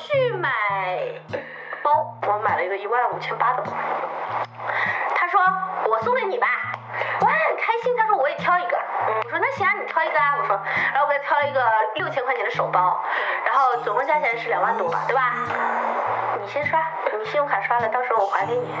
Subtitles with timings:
[0.00, 0.50] 去买
[1.82, 1.92] 包，
[2.26, 3.72] 我买了一个一万五千八的包。
[5.14, 5.40] 他说
[5.86, 6.46] 我送给你吧，
[7.20, 7.94] 我还很开心。
[7.96, 8.76] 他说我也挑一个，
[9.24, 10.36] 我说那行啊，你挑一个啊。
[10.38, 10.58] 我说，
[10.92, 11.62] 然后我给他挑了一个
[11.94, 13.00] 六千块钱的手包，
[13.44, 15.34] 然后总共加起来是两万多吧，对吧？
[16.40, 16.80] 你先刷，
[17.18, 18.74] 你信用卡刷了，到时候我还给你。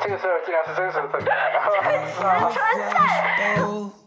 [0.00, 1.60] 这个事儿竟然是真实存在的。
[2.50, 4.03] 存在。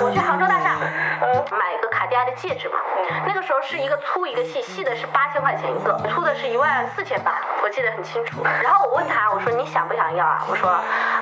[0.00, 0.76] 我去杭州大厦，
[1.20, 2.78] 呃，买一个卡地亚的戒指嘛。
[3.26, 7.32] 那个时候是一个粗一个细，细的是八千块钱一个，粗的是一万四千八，
[7.62, 8.42] 我记得很清楚。
[8.62, 10.44] 然后我问他，我说你想不想要啊？
[10.48, 10.70] 我说，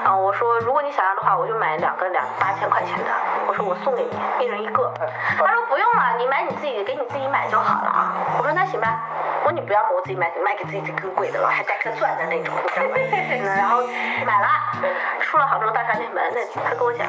[0.05, 3.11] 嗯，我说如果你想要的话，我就买两个两八千块钱的。
[3.47, 4.93] 我说我送给你，一人一个。
[5.39, 8.13] 他说不用了，你买你自己给你自己买就好了啊。
[8.39, 9.01] 我说那行吧。
[9.47, 12.71] 我说你不要嘛，我自己买，买给自己这更贵的了，还带颗钻的那种， 你
[13.39, 13.55] 知道吗？
[13.55, 13.87] 然后
[14.27, 14.49] 买了，
[15.21, 17.07] 出了杭州大厦那门，那他跟我讲，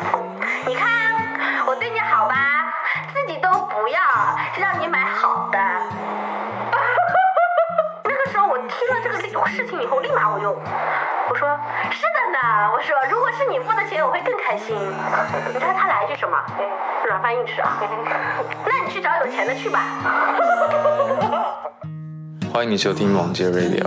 [0.68, 2.36] 你看我对你好吧，
[3.12, 4.00] 自己都不要，
[4.60, 5.58] 让你买好的。
[8.06, 9.28] 那个时候我听了这个事
[9.66, 11.50] 情以后，立马我就我说
[11.90, 14.78] 是的呢，我说如果是你付的钱，我会更开心。
[15.48, 16.38] 你知道他来一句什么？
[17.08, 17.80] 软饭硬吃啊。
[18.64, 19.80] 那你去找有钱的去吧。
[22.58, 23.86] 欢迎你收听网街 Radio，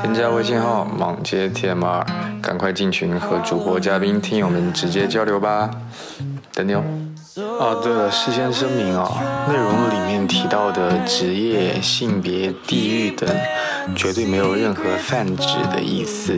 [0.00, 2.04] 添加微信号网街 TMR，
[2.42, 5.70] 赶快进群和主播、嘉宾、听友们直接交流吧，
[6.52, 6.82] 等你哦。
[7.36, 13.30] 哦，对了，事先声明啊，内容里面提到的职业、性别、地域等，
[13.94, 16.34] 绝对没有任何泛指的意思，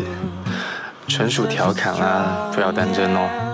[1.09, 3.47] 纯属调侃啦，不要当真哦。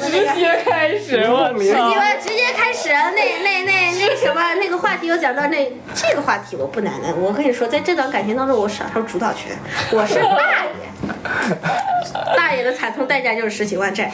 [0.00, 1.92] 直接开始，我直操！
[3.10, 7.14] 那那那那什么那个话题，又讲到那这个话题，我不难的。
[7.14, 9.56] 我跟你说，在这段感情当中，我享受主导权，
[9.92, 10.72] 我是大爷。
[12.36, 14.10] 大爷的惨痛代价就是十几万债，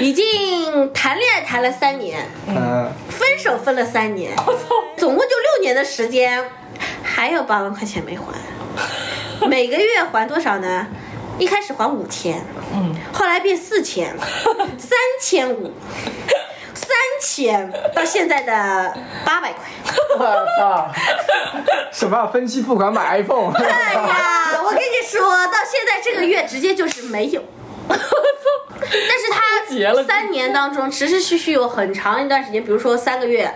[0.00, 4.32] 已经谈恋爱谈了三年，嗯，分手分了三年，
[4.96, 6.44] 总共就六年的时间，
[7.02, 8.24] 还有八万块钱没还，
[9.48, 10.86] 每个月还多少呢？
[11.38, 12.42] 一开始还五千，
[12.74, 14.16] 嗯，后来变四千，
[14.78, 15.72] 三千五，
[16.78, 16.88] 三
[17.20, 19.64] 千，到现在的八百块。
[20.16, 20.88] 我操！
[21.92, 23.52] 什么分期付款买 iPhone？
[23.52, 27.42] 哎呀，我跟你说，到现在这个月直接就是没有。
[27.88, 33.52] 但是他三年当中持持续续有很长一段时间，比如说三个月，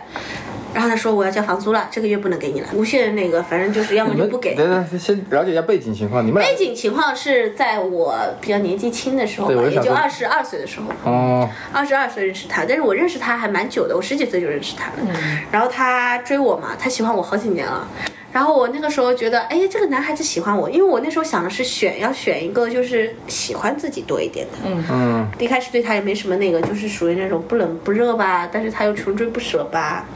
[0.74, 4.54] 然后他说我要交房租了，这个月不能给你了，无限那个，反正就是要么就不给。
[4.54, 6.26] 等等，先了解一下背景情况。
[6.26, 15.18] 你们背景情况是在我比较年纪轻的时候吧，也就二十二岁的时候，哦，二十二岁认识他，但是我认识他还蛮久的，我十几岁就认识他了。
[15.50, 17.86] 然后他追我嘛，他喜欢我好几年了。
[18.32, 24.52] 然后我那个时候觉得，哎，这个男孩子喜欢我，因为我那时候想的是选要选一个就是喜欢自己多一点的。
[24.64, 30.06] 嗯，嗯，一开始对他也没什么那个，就是属于那种不冷不热吧，但是他又穷追不舍吧，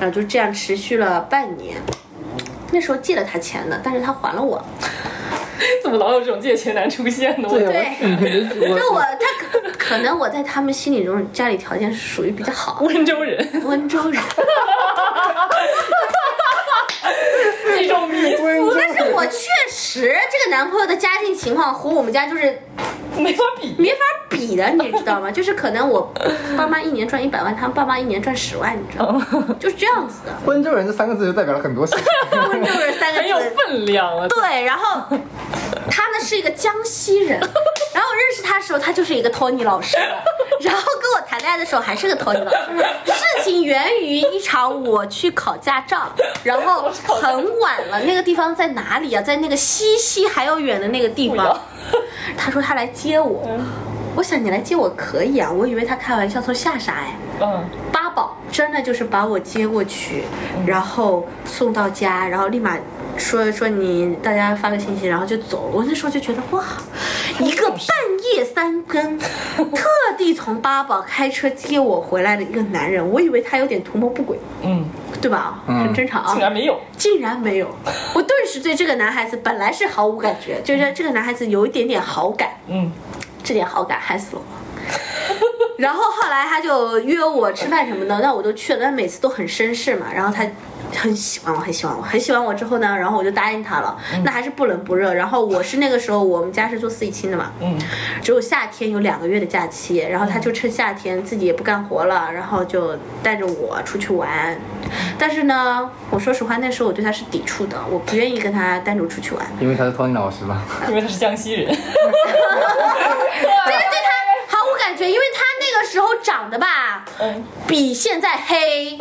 [0.00, 1.76] 然后就这样持续了半年。
[2.72, 4.64] 那时候借了他钱的，但是他还了我。
[5.82, 7.48] 怎么老有这种借钱男出现呢？
[7.50, 14.22] 我对，对 我就我他可可能我在他们心里中家里条件是属于比较好，温州人，温州人。
[17.80, 18.42] 一种迷思，
[18.78, 22.60] 但是我确实这个男朋友的家境情况和我们家就是
[23.16, 23.74] 没法比。
[23.78, 23.96] 没法
[24.28, 25.30] 比的，你知道吗？
[25.30, 26.12] 就是可能我
[26.56, 29.26] 爸妈一年赚一百万，他们爸妈一年赚十万，你知道吗？
[29.58, 30.32] 就是这样子的。
[30.46, 32.04] 温州人这三个字就代表了很多事情。
[32.48, 34.26] 温州人三个很有字，分量啊！
[34.28, 35.16] 对，然后
[35.90, 39.96] 他呢是一个江西人，然后我认识他的时候，他就是一个 Tony 老师，
[40.60, 42.56] 然后跟我谈恋爱的时候还是个 Tony 老师。
[43.04, 46.12] 事情源于一场我去考驾照，
[46.44, 49.22] 然后很晚了，那个地方在哪里啊？
[49.22, 51.58] 在那个西溪还要远的那个地方。
[52.36, 53.48] 他说他来接我，
[54.14, 57.16] 我想你来接我可以啊，我以为他开玩笑，从下沙哎。
[57.40, 60.24] 嗯，八宝真的就是把我接过去，
[60.66, 62.76] 然后送到家，然后立马
[63.20, 65.70] 说说你大家发个信息，然后就走。
[65.72, 66.64] 我那时候就觉得哇，
[67.38, 67.78] 一个半
[68.34, 69.86] 夜三更 特
[70.16, 74.84] 地从八宝开车接我回来的一个男人，我以为他有点图谋不轨，嗯，
[75.20, 75.62] 对吧？
[75.68, 76.80] 嗯很正常啊，竟然没有。
[76.96, 77.68] 竟然没有，
[78.14, 82.90] 我顿时对这个男孩子本来是毫无感觉，就是这个男孩子有一点点好感，嗯，
[83.44, 85.49] 这点好感害死了我。
[85.78, 90.06] 然后后来他就约我吃饭什么的，那我都去了，但每次都很绅士嘛。
[90.14, 90.44] 然后他
[90.92, 93.96] 很喜欢我，很喜欢我，很喜欢我之后呢，然后我就答应他了。
[94.24, 95.14] 那还是不冷不热。
[95.14, 97.78] 然后我是那个时候我们家是做四季青的嘛，嗯，
[98.22, 104.58] 只有夏天有两个月的假期，然后他就趁夏天自己也不干活了，然后就带着我出去玩。
[105.18, 109.46] 但是呢，我说实话，那时候我对他是抵触的，我不愿意跟他单独出去玩。
[109.60, 110.62] 因为他是 Tony 老师吧？
[110.88, 111.74] 因为他是江西人。
[115.90, 118.96] 时候长得吧，嗯比现在黑，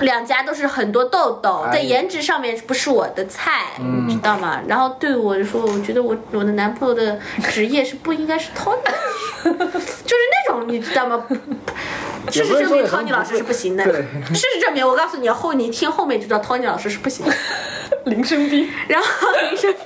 [0.00, 3.66] 两家都是很多痘痘，哎在颜值上面不是我的菜，
[4.06, 4.60] 你知道吗？
[4.66, 7.18] 然后对我说，我觉得我我的男朋友的
[7.50, 8.82] 职业是不应该是 Tony，
[9.44, 11.24] 就是那种你知道吗？
[12.30, 13.84] 事实证明 Tony 老师是不行的。
[13.84, 17.32] 事实证明，我告诉你，后你听后面就知道 Tony 老师是不行的。
[18.04, 19.06] 林生斌，然后
[19.42, 19.82] 林生斌，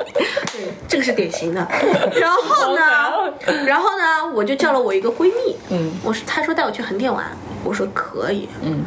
[0.52, 1.66] 对，这个是典型的。
[2.20, 2.82] 然后呢，
[3.66, 7.24] 然后呢，我就叫了我一个闺蜜，嗯，我说她说带我去横店玩，
[7.64, 8.84] 我说可以，嗯，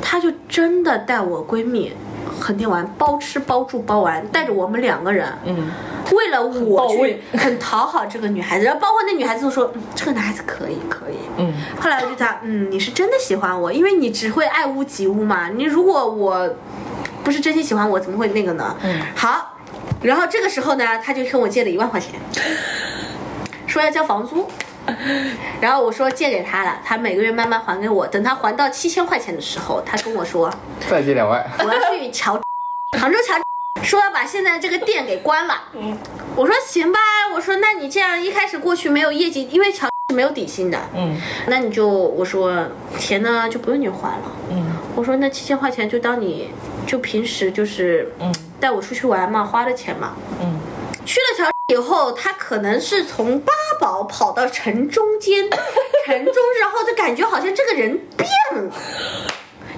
[0.00, 1.92] 她就真的带我闺蜜
[2.40, 5.70] 横店玩，包吃包住包玩，带着我们两个人，嗯，
[6.12, 15.48] 为了我去很讨好这个女孩子，然后包括那女孩子都说，嗯，这个男孩子可以可以，嗯，后来我就想，嗯，你是真的喜欢我，因为你只会爱屋及乌嘛。
[15.48, 16.48] 你如果我
[17.28, 18.74] 不是真心喜欢我，怎么会那个呢？
[18.82, 19.54] 嗯，好。
[20.00, 22.18] 然后这个时候呢，他就跟我借了一万块钱，
[23.68, 24.48] 说要交房租。
[25.60, 28.06] 然后我说借给他了，他每个月慢慢还给我。
[28.06, 30.50] 等他还到七千块钱的时候，他跟我说
[30.88, 32.40] 再借两万，我要去乔
[32.98, 33.34] 杭州乔，
[33.82, 35.64] 说要把现在这个店给关了。
[35.74, 35.98] 嗯
[36.34, 36.98] 我说行吧，
[37.34, 44.32] 我说那你这样一开始过去没有业绩，因为乔是没有底薪的，嗯那你就我说钱呢就不用你还了。
[44.50, 46.50] 嗯我说那七千块钱就当你
[46.88, 50.16] 就平时就是嗯带我出去玩嘛，花的钱嘛。
[50.40, 50.58] 嗯，
[51.04, 55.48] 去了桥以后，他可能是从八宝跑到城中间，
[56.06, 58.72] 城中，然后就感觉好像这个人变了。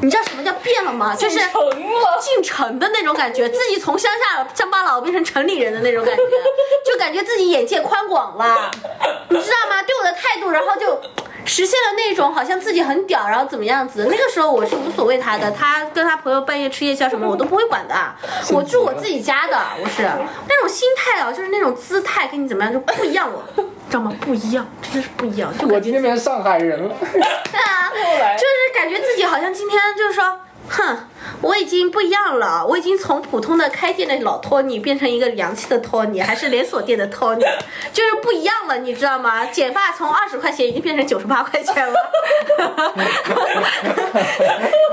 [0.02, 1.14] 你知道什么叫变了吗？
[1.14, 1.38] 就是
[2.20, 6.22] 进城的那种感觉，自己从乡下乡巴佬变成城里人的那种感觉，
[6.90, 8.70] 就感觉自己眼界宽广了，
[9.28, 9.82] 你知道吗？
[9.82, 10.98] 对我的态度，然后就
[11.44, 14.06] 实现了那种好像自己很屌，然后怎么样子。
[14.10, 17.94] 那个时候我是无所谓他的，他跟他朋友半夜吃夜宵什么我都不会管的，
[18.52, 20.02] 我住我自己家的，我是
[20.48, 24.12] 那种心态啊，就是那种姿态跟你怎么样就不一样，了知道吗？
[24.20, 26.94] 不一样，真的是不一样，就我今天变成上海人了。
[27.00, 27.90] 对啊，
[28.36, 30.38] 就是感觉自己好像今天就是说，
[30.72, 30.96] 哼，
[31.42, 37.44] 我已经不一样了，我已经从普通的开店的老托尼变成一个洋气的托尼，还是连锁店的托尼，
[37.92, 39.44] 就是不一样了，你知道吗？
[39.46, 41.94] 剪发从二十块钱已经变成九十八块钱了，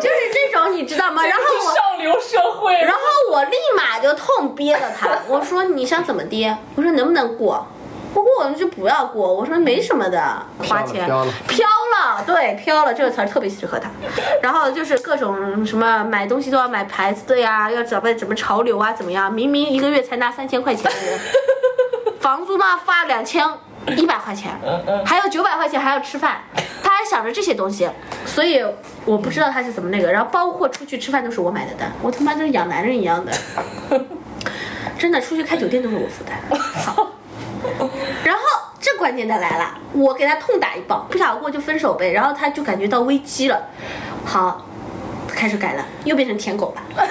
[0.01, 1.23] 就是这种，你知道吗？
[1.27, 1.75] 然后我。
[1.75, 2.99] 上流社会，然后
[3.31, 6.55] 我立马就痛憋了他，我说你想怎么跌？
[6.75, 7.67] 我说能不能过？
[8.13, 9.33] 不过我们就不要过。
[9.33, 13.89] 我说没什么的，花钱飘了飘了，对，飘了这个词儿特别适合他。
[14.41, 19.31] 然后就是各种什么买东西都要买牌子的呀，要找个什么潮流啊，怎么样？
[19.31, 21.19] 明明一个月才拿三千块钱的人，
[22.19, 23.45] 房租嘛发两千
[23.95, 24.51] 一百块钱，
[25.05, 26.37] 还有九百块钱还要吃饭，
[26.83, 27.89] 他还想着这些东西，
[28.25, 28.63] 所以
[29.05, 30.11] 我不知道他是怎么那个。
[30.11, 33.31] 然后包括出去吃饭都是我买的单，我他妈就是养男人一样的，
[34.97, 36.37] 真的出去开酒店都是我负担。
[36.83, 37.07] 好，
[38.23, 38.41] 然后
[38.79, 42.11] 这关键的来了，我给他痛打一棒，不想过就分手呗。
[42.11, 43.59] 然后他就感觉到危机了，
[44.25, 44.65] 好，
[45.27, 46.81] 开始改了，又变成舔狗了，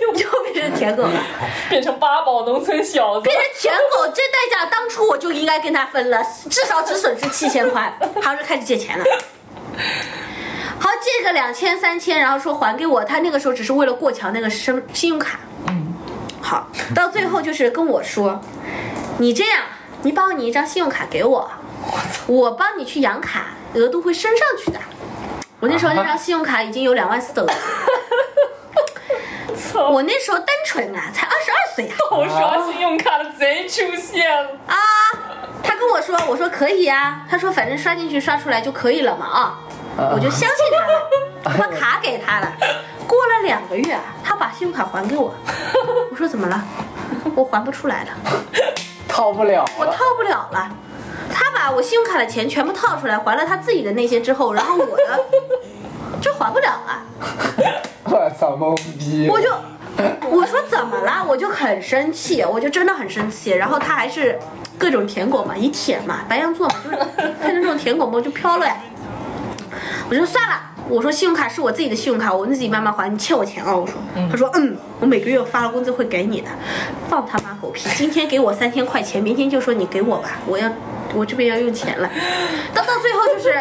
[0.00, 1.22] 又变成舔狗了。
[1.70, 9.04] 变成八宝农村小子变，成舔狗，这代价当初我就应该跟他分了，至少只损失七千块，然后就开始借钱了。
[10.78, 15.38] 好，借个两千三千，然后说还给我，他那个时候只是为了过桥那个身信用卡。
[15.68, 15.94] 嗯，
[16.40, 18.38] 好，到最后就是跟我说，
[19.18, 19.62] 你这样，
[20.02, 21.48] 你把你一张信用卡给我，
[22.26, 24.80] 我帮你去养卡，额度会升上去的。
[25.60, 27.52] 我那时候那张信用卡已经有两万四的额度，
[29.54, 31.94] 操，我那时候单纯啊，才二十二岁啊。
[32.10, 34.76] 我刷信用卡的贼出现了，啊，
[35.62, 39.58] 他跟我说，我说可以啊，他说反正刷进去刷出来就可以了嘛啊，
[40.12, 41.08] 我就相信他了，
[41.56, 42.52] 我把卡给他了。
[43.06, 45.32] 过了两个月，他把信用卡还给我，
[46.10, 46.60] 我说怎么了？
[47.36, 48.10] 我还不出来了，
[49.12, 49.70] 套不了了。
[49.78, 50.70] 我套不了了。
[51.30, 55.24] 他把我信用卡的钱全部套出来，还了他自己的那些之后，然后我的
[56.20, 57.02] 就还不了了。
[58.04, 59.28] 我操，懵逼！
[59.30, 59.50] 我就
[60.30, 61.24] 我说怎么了？
[61.28, 63.50] 我就很生气，我就真的很生气。
[63.50, 64.38] 然后他还是
[64.78, 66.96] 各种舔狗嘛，一舔嘛，白羊座嘛，就是
[67.42, 68.76] 看着这种舔狗嘛，就飘了呀。
[70.10, 73.74] 我说算了，我说信用卡是我自己的信用卡，我自己慢慢还，你欠我钱啊！
[73.74, 73.94] 我说，
[74.30, 76.48] 他说嗯，我每个月发了工资会给你的，
[77.08, 77.88] 放他妈狗屁！
[77.96, 80.68] 今天给我三千块钱，明天就说你给我吧，我要
[81.14, 82.10] 我这边要用钱了。
[82.74, 83.54] 到到最后就是。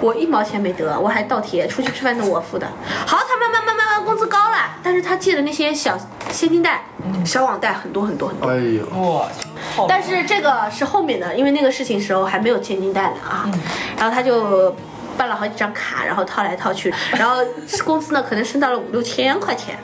[0.00, 2.64] 我一毛钱没得，我还倒贴，出去吃饭都我付的。
[3.04, 5.98] 好，他慢慢慢慢慢工资高了，但是他借的那些小
[6.30, 6.84] 现金贷、
[7.24, 8.48] 小网贷很多很多很多。
[8.48, 9.48] 哎呦，我去，
[9.88, 13.50] 但是这个是后面的，因为那个事情时候还没有现金贷呢啊，
[13.98, 14.72] 然后他就
[15.16, 17.38] 办了好几张卡，然后套来套去，然后
[17.84, 19.76] 工资呢可能升到了五六千块钱，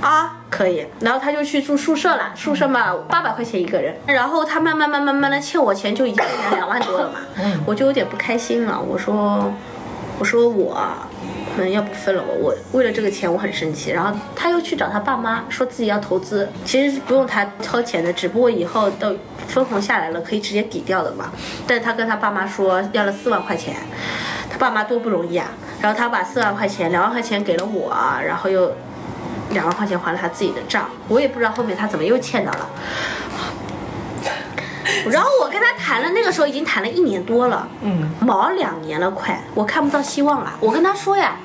[0.00, 7.20] 啊，可以，然后他就去住宿舍了，宿舍嘛八百块钱一个人，然后他慢慢慢慢慢慢的欠我钱，就已经变成两万多了嘛，
[7.64, 9.52] 我就有点不开心了，我说
[10.18, 10.76] 我说我。
[11.58, 13.90] 嗯，要不分了我，我为了这个钱我很生气。
[13.90, 19.16] 然后他又去找他爸妈，说自己要投资，其实是不用他掏钱的，只不过以后都
[19.48, 21.32] 分红下来了，可以直接抵掉的嘛。
[21.66, 23.74] 但是他跟他爸妈说要了四万块钱，
[24.48, 25.48] 他爸妈多不容易啊。
[25.80, 27.92] 然后他把四万块钱，两万块钱给了我，
[28.24, 28.72] 然后又
[29.50, 30.88] 两万块钱还了他自己的账。
[31.08, 32.70] 我也不知道后面他怎么又欠到了。
[35.06, 40.52] 然后我跟他谈了，那个时候已经谈了一年多了，嗯，毛两年了快，我看不到希望了。
[40.60, 41.36] 我跟他说呀，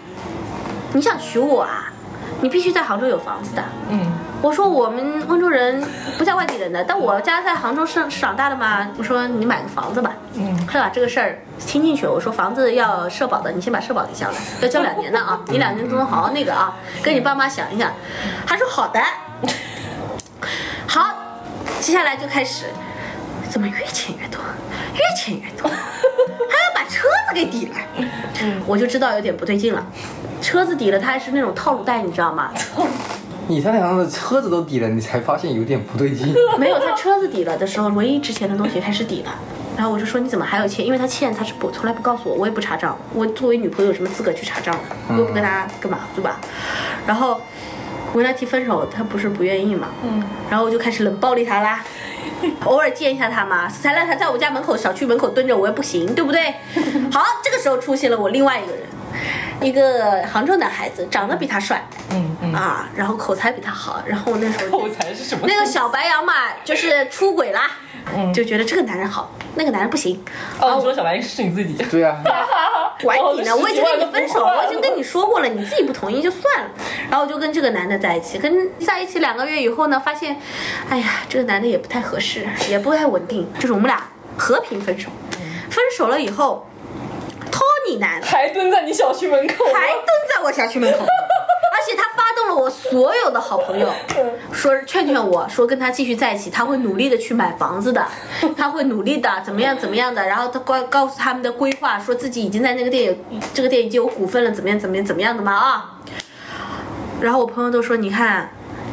[0.94, 1.92] 你想娶我啊？
[2.42, 3.64] 你必须在杭州有房子的。
[3.90, 5.84] 嗯，我说我们温州人
[6.18, 8.88] 不像外地人的，但我家在杭州生长大的嘛。
[8.98, 10.14] 我说你买个房子吧。
[10.34, 12.12] 嗯，他把这个事儿听进去了。
[12.12, 15.40] 我说房子要社保的，你先把社保给交了，要交两年的啊。
[15.48, 17.92] 你两年中好好那个啊，跟你爸妈想一想。
[18.46, 19.00] 他说好的。
[20.88, 21.14] 好，
[21.80, 22.66] 接下来就开始，
[23.50, 24.40] 怎么越欠越多，
[24.94, 27.76] 越欠越多，还要把车子给抵了。
[28.66, 29.86] 我就知道有点不对劲了。
[30.46, 32.52] 车子抵了，他还是那种套路贷，你知道吗？
[33.50, 36.32] 你他娘的车子都抵了，你才发现有点不对劲。
[36.60, 39.34] 没有，他车子抵了的时候，唯一值钱的东西开始抵了。
[39.76, 40.86] 然后我就说你怎么还有欠？
[40.86, 42.96] 因为他欠他是不从来不告诉我，我也不查账。
[43.12, 44.96] 我作为女朋友有什么资格去查账的？
[45.10, 46.40] 我又不跟他干嘛，对吧？
[47.08, 47.42] 然后
[48.14, 49.88] 我跟他提分手，他不是不愿意嘛。
[50.04, 50.24] 嗯。
[50.48, 51.84] 然后我就开始冷暴力他啦。
[52.66, 56.54] 偶尔见一下他嘛，死缠烂打在我家门口小区门口蹲着，我也不行，对不对？
[57.12, 58.84] 好，这个时候出现了我另外一个人，
[59.62, 65.46] 一个杭州男孩子，长得比他帅，嗯嗯，啊，然后口才比他好，然后那时候口才是什么？
[65.48, 66.34] 那个小白羊嘛，
[66.64, 67.72] 就是出轨啦，
[68.34, 70.24] 就觉得这个男人好，那个男人不行。
[70.60, 71.74] 哦，你说小白是你自己？
[71.90, 72.18] 对啊，
[73.02, 76.70] 管你呢，哦我已经跟你分手了，我已经跟你说过了，你自己不同意就算了。
[77.10, 80.40] 然后我就跟这个男的在一起，跟在一起两个月以后呢，发现，
[80.90, 84.04] 哎呀，这个男的也不太合适，也不太稳定，就是我们俩
[84.38, 85.10] 和平分手。
[85.70, 86.66] 分手了以后
[87.56, 93.90] ，Tony 男还蹲在你小区门口，还蹲在我小区门口， 而且他发动了我所有的好朋友，
[94.52, 98.06] 说劝劝我说跟他继续在一起，他会努力的去买房子的，
[98.58, 105.92] 他会努力的怎么样怎么样的，然后他告告诉他们的规划，说自己已经在那个店有这个店已经有股份了，怎么样怎么样怎么样的嘛啊。
[107.22, 108.50] 然后我朋友都说，你看，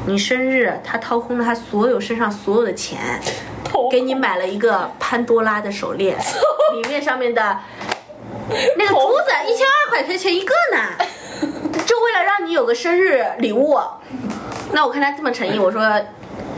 [0.06, 3.20] 你生日他掏空了他所有身上所有的钱，
[3.90, 6.16] 给你买了一个潘多拉的手链，
[6.74, 7.58] 里面上面的
[8.76, 10.78] 那个珠子一千二块钱一个呢，
[11.86, 13.78] 就为了让你有个生日礼物。
[14.72, 15.82] 那我看他这么诚意，我说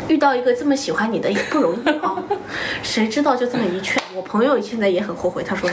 [0.08, 2.16] 遇到一个这么喜欢你的也不容易啊。
[2.82, 5.68] 谁知道就这么一劝，我朋友现在也很后悔，他说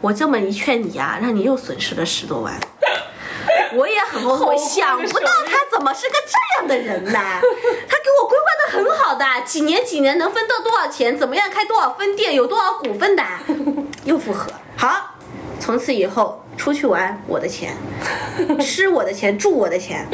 [0.00, 2.58] 我这么一劝你啊，让你又损失了十多万。
[3.76, 7.12] 我也很后悔，想不到他怎么是个这样的人呢？
[7.12, 13.22] 他给我规划的很好的，几年几年能分到多少钱，怎么样开多少分店，有多少股份的，
[14.04, 14.50] 又复合。
[14.76, 15.13] 好，
[15.64, 17.74] 从此以后出去玩我的钱，
[18.60, 20.06] 吃我的钱，住我的钱。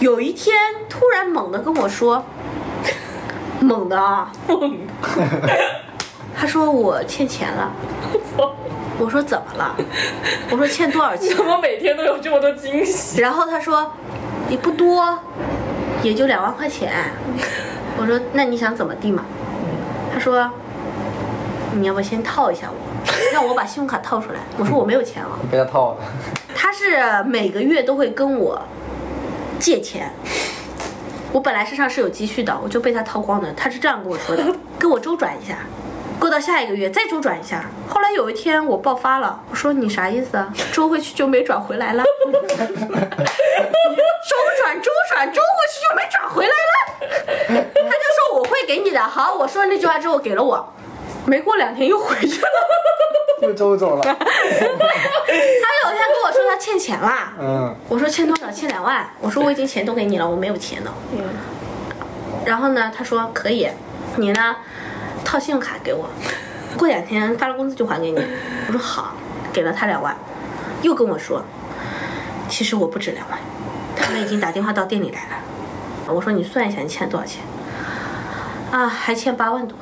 [0.00, 0.56] 有一天
[0.88, 2.24] 突然猛地跟我说，
[3.60, 4.32] 猛的啊，
[6.36, 7.70] 他说我欠钱了。
[8.98, 9.76] 我说怎么了？
[10.50, 11.36] 我说欠多少钱？
[11.36, 13.20] 怎么每天都有这么多惊喜？
[13.20, 13.88] 然后他说
[14.48, 15.16] 也不多，
[16.02, 16.92] 也就两万块钱。
[17.96, 19.24] 我说那你想怎么地嘛？
[20.12, 20.50] 他说
[21.74, 22.85] 你要不先套一下我，
[23.32, 24.40] 让我把信用卡套出来。
[24.58, 25.38] 我说我没有钱了。
[25.50, 25.96] 被他套了。
[26.54, 28.60] 他是每个月都会跟我
[29.58, 30.12] 借钱。
[31.32, 33.52] 我本来身上是有积蓄的，我就被他套光的。
[33.52, 34.44] 他是这样跟我说的，
[34.78, 35.58] 跟我周转一下，
[36.18, 37.66] 过到下一个月再周转一下。
[37.88, 40.52] 后来有一天我爆发了，我说你啥意思啊？
[40.72, 42.02] 周回去就没转回来了。
[42.02, 42.08] 周
[44.62, 46.54] 转周转周回去就没转回来了。
[47.48, 49.00] 他就说我会给你的。
[49.00, 50.72] 好，我说了那句话之后给了我，
[51.26, 52.48] 没过两天又回去了。
[53.42, 54.02] 又周走了。
[54.04, 57.34] 他有一天跟我说他欠钱啦。
[57.38, 58.50] 嗯，我说欠多少？
[58.50, 59.06] 欠两万。
[59.20, 60.94] 我说我已经钱都给你了，我没有钱了。
[62.44, 63.68] 然后呢，他说可以，
[64.16, 64.56] 你呢
[65.24, 66.08] 套信用卡给我，
[66.78, 68.18] 过两天发了工资就还给你。
[68.68, 69.14] 我说好，
[69.52, 70.16] 给了他两万，
[70.82, 71.44] 又跟我说，
[72.48, 73.38] 其实我不止两万，
[73.96, 75.36] 他们已经打电话到店里来了。
[76.14, 77.42] 我说你算一下你欠多少钱？
[78.70, 79.76] 啊，还欠八万多。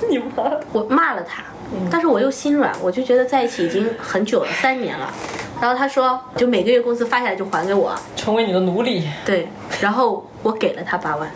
[0.08, 0.50] 你妈！
[0.72, 1.42] 我骂了他，
[1.90, 5.12] 但是我又心软，我就觉得在一起已经很久了，三年了。
[5.60, 9.48] 然后他说，就每个月工资发下来就还给我，成为你的奴隶，对，
[9.80, 11.28] 然后我给了他八万，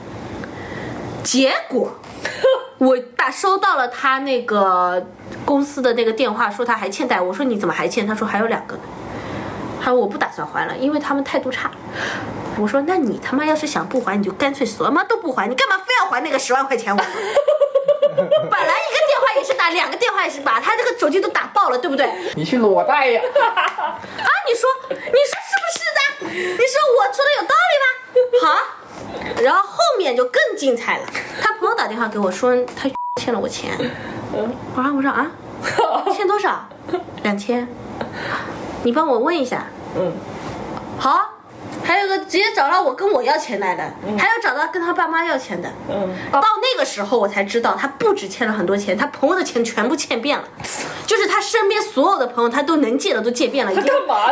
[1.25, 1.93] 结果
[2.79, 5.05] 我打收到了他那个
[5.45, 8.07] 公司的那个电话，说他还欠贷，我说你怎么还欠？
[8.07, 8.83] 他说还有两个呢，
[9.83, 11.71] 他说我不打算还了，因为他们态度差。
[12.59, 17.03] 我说那你他妈要是想不还，你就干脆什么都不还，你干嘛非要还那个十万块钱我？
[18.51, 22.09] 本来一个电话也是打，两个电话也是打，他这个手机都打爆了，对不对？
[22.35, 23.23] 你去裸贷呀！
[23.47, 26.31] 啊，你说，你说是不是的？
[26.31, 27.87] 你说我说的有道理吗？
[28.43, 31.05] 好，然后后面就更精彩了。
[31.41, 32.89] 他朋友打电话给我说他
[33.21, 33.73] 欠了我钱，
[34.33, 35.31] 我说我说啊，
[36.15, 36.69] 欠多少？
[37.23, 37.69] 两千。
[38.83, 39.67] 你帮我问一下。
[39.97, 40.13] 嗯，
[40.99, 41.29] 好。
[41.85, 43.83] 还有个直接找到我跟我要钱来的，
[44.19, 45.69] 还有找到跟他爸妈要钱的。
[45.89, 50.45] 嗯，到那个时候我才知道，他不止欠了很多钱，他朋友的钱全部欠遍了，
[51.07, 53.85] 就是他身边所有的朋友他都能借的都借遍了，已经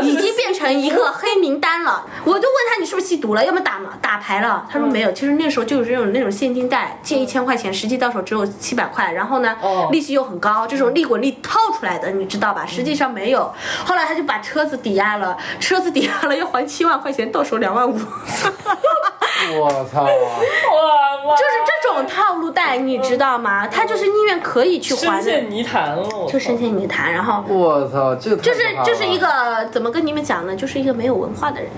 [0.02, 2.06] 已经变成一个黑名单了。
[2.24, 4.66] 我就问他你是不是吸毒了，要么打打牌了？
[4.70, 12.64] 他说没有，其实那时候就有这种那种现金贷，借一千块钱，实际到手只有七百块，然后呢哦利息又很高，这种利滚利套出来的，你知道吧？
[12.66, 13.52] 实际上没有。
[13.84, 17.98] 后来他就把车子抵押了，车子抵押了要还七万块钱，到手两万五。
[19.58, 20.06] 我操！
[21.30, 23.66] 就是这种套路贷，你知道吗？
[23.68, 28.14] 他就是宁愿可以去还的，深陷泥潭了，就深陷泥潭，然后我操！
[28.14, 30.54] 这就是就是一个怎么跟你们讲呢？
[30.56, 31.70] 就是一个没有文化的人。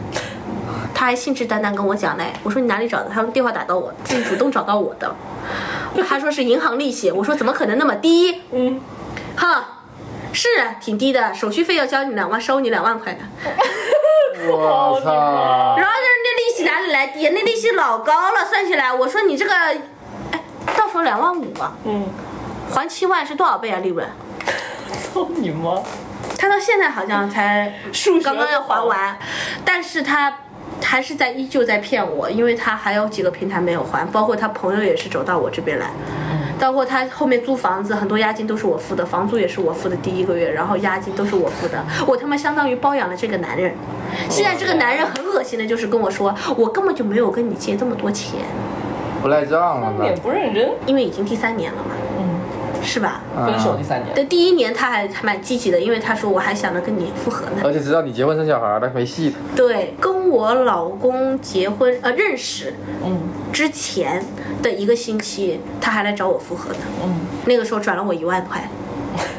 [0.95, 3.11] 他还信誓旦旦跟我讲嘞，我说你哪里找的？
[3.13, 5.15] 他说电话打到我，自己主动找到我的。
[6.09, 8.43] 他说是银行利息，我说怎么可能那么低？
[8.53, 8.81] 嗯，
[9.37, 9.81] 哈，
[10.33, 10.49] 是
[10.81, 13.21] 挺低的，手续费要交你两万，收你两万块的。
[14.51, 15.77] 我操！
[15.79, 17.29] 然后就是那利息哪里来低？
[17.29, 20.43] 那利息老高了，算起来，我说你这个，哎，
[20.77, 22.09] 到手两万五啊，嗯，
[22.75, 23.79] 还七万是多少倍啊？
[23.81, 24.07] 利润？
[25.03, 25.83] 操你妈！
[26.39, 29.17] 他到现在好像才数刚刚要还完，
[29.65, 30.33] 但是他
[30.83, 35.91] 还是在依旧在骗我，因为他还有几个平台没有还，包括他朋友也是走到我这边来，
[36.63, 43.75] 包括他后面租房子很多押金都是我付的，房租也是我付的第一个月，然后押金都是我付的，我他妈相当于包养了这个男人。
[44.31, 48.39] 现在这个男人很恶心的，就是跟我说，我根本就没有跟你借这么多钱，
[49.21, 52.12] 不赖账了脸不认真，因为已经第三年了嘛，嗯，
[52.83, 53.21] 是吧？
[53.47, 57.63] 分手第三年，对，第一年他还还蛮积极的，因为他说我还想着跟你复合呢。
[57.65, 59.37] 而且知道你结婚生小孩了，没戏的。
[59.55, 63.19] 对，跟我老公结婚呃认识嗯
[63.53, 64.25] 之前
[64.63, 66.81] 的一个星期，他还来找我复合呢。
[67.05, 68.69] 嗯，那个时候转了我一万块，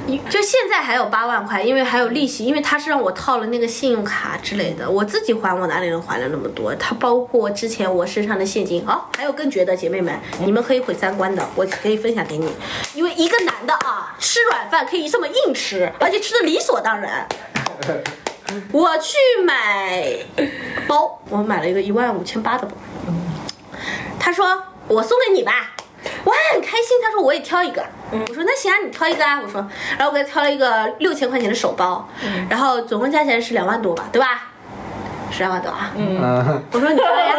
[0.07, 6.73] 一 就现在还有八万块，因为还有利息，因为他是让我套了那个信用卡之类的，我自己还我哪里能还了那么多？
[6.75, 12.51] 他包括之前我身上的现金，哦，还有更绝的姐妹们，你们可以毁三观的，我可以分享给你，
[12.93, 17.27] 因为一个男的啊，吃软饭可以这么硬吃，而且吃的理所当然。
[18.71, 20.15] 我去买
[20.87, 22.75] 包，我买了一个一万五千八的包。
[24.19, 25.71] 他说我送给你吧，
[26.23, 26.97] 我还很开心。
[27.03, 29.39] 他说我也挑一个，我说那行啊，你挑一个啊。
[29.41, 29.65] 我说，
[29.97, 32.07] 然后我给他挑了一个六千块钱的手包，
[32.49, 34.49] 然后总共加起来是两万多吧，对吧？
[35.31, 35.91] 是两万多啊。
[35.95, 36.19] 嗯，
[36.71, 37.35] 我说你刷呀，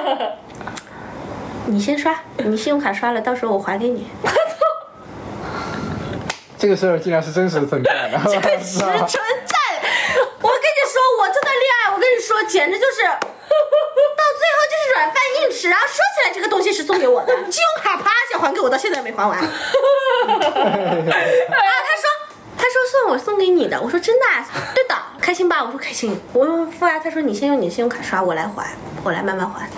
[1.67, 4.07] 你先刷，你信用卡刷了，到时候我还给你。
[6.59, 8.19] 这个事儿竟然是真实存在的。
[8.25, 8.87] 这实存在。
[8.87, 9.09] 我跟
[10.75, 15.69] 你说，我这段恋爱，我跟你说，简直就是， 到最后就是软饭硬吃。
[15.69, 19.39] 然后说起来，这个东西是送给我的， 信用卡啪一下还给我，到现在没还完。
[19.39, 22.05] 啊，他说。
[22.57, 25.63] 他说算我送给你的，我说真的、啊，对的，开心吧？
[25.63, 26.19] 我说开心。
[26.33, 29.69] 我说付啊，他说你先用你信用卡刷，我来还，我来慢慢还。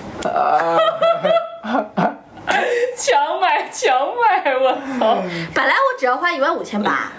[2.97, 5.23] 强买强买，我操！
[5.55, 7.13] 本来我只要花一万五千八，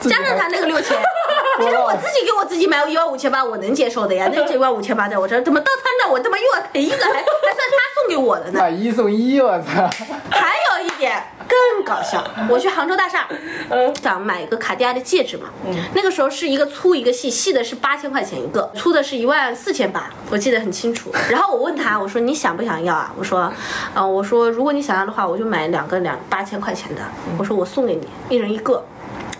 [0.00, 0.96] 加上他那个六千，
[1.60, 4.30] 其实我自己给我自己买一万五千八，我能接受的呀。
[4.32, 7.24] 那这一万五千八在我这儿，怎么到他那我他妈又要赔一个，还还算
[7.56, 8.60] 他送给我的呢？
[8.60, 9.88] 买一送一，我操！
[10.30, 13.26] 还有一点更搞笑， 我去杭州大厦，
[13.70, 15.48] 嗯想买一个卡地亚的戒指嘛，
[15.94, 21.12] 那个时候是一个粗一个细，细的是八千块钱一个，粗的是一万四千八，我记得很清楚。
[21.28, 23.12] 然后我问他，我说你想不想要啊？
[23.18, 23.52] 我说，
[23.94, 27.02] 呃，我说如果你想要的话，我就买两个两八千块钱的，
[27.38, 28.84] 我说我送给你，一人一个，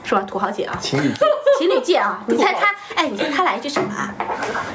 [0.02, 0.22] 是吧？
[0.22, 1.12] 土豪姐啊，情侣
[1.58, 4.14] 情侣戒啊， 你猜他，哎，你猜他来一句什么啊？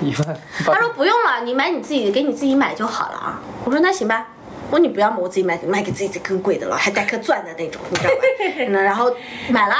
[0.01, 3.39] 一万，他说不用了，你买你自己给你自己买就好了啊。
[3.63, 4.25] 我说那行吧。
[4.65, 8.21] 我说你不要嘛，我自己买，买给自己更贵的了，还带颗钻的那种，你知道吧？
[8.59, 9.15] 嗯，然后
[9.49, 9.75] 买了，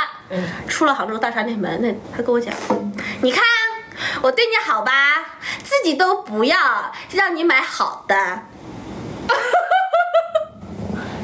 [0.68, 2.54] 出了杭州大厦那门，那他跟我讲，
[3.22, 3.44] 你看
[4.22, 4.92] 我对你好吧，
[5.64, 6.58] 自己都不要，
[7.14, 8.16] 让你买好的。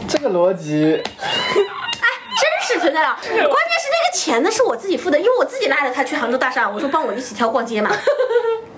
[0.08, 2.08] 这个逻辑， 哎，
[2.42, 3.16] 真实存在了。
[3.22, 7.92] 关键是那个钱呢是我自己付的，因为我自己拉着他去杭州大厦，我说帮我一起挑逛街嘛。